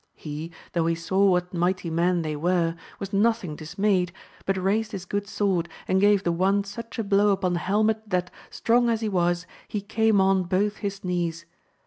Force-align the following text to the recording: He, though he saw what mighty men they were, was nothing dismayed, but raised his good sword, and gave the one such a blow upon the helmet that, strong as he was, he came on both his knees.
He, 0.15 0.51
though 0.73 0.87
he 0.87 0.95
saw 0.95 1.27
what 1.29 1.53
mighty 1.53 1.91
men 1.91 2.23
they 2.23 2.35
were, 2.35 2.75
was 2.99 3.13
nothing 3.13 3.55
dismayed, 3.55 4.11
but 4.47 4.57
raised 4.57 4.93
his 4.93 5.05
good 5.05 5.27
sword, 5.27 5.69
and 5.87 6.01
gave 6.01 6.23
the 6.23 6.31
one 6.31 6.63
such 6.63 6.97
a 6.97 7.03
blow 7.03 7.29
upon 7.29 7.53
the 7.53 7.59
helmet 7.59 8.09
that, 8.09 8.31
strong 8.49 8.89
as 8.89 9.01
he 9.01 9.09
was, 9.09 9.45
he 9.67 9.79
came 9.79 10.19
on 10.19 10.45
both 10.45 10.77
his 10.77 11.03
knees. 11.03 11.45